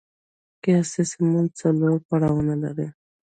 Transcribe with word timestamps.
قیاسي 0.63 1.03
سمون 1.11 1.45
څلور 1.59 1.95
پړاوونه 2.07 2.55
لري. 2.63 2.87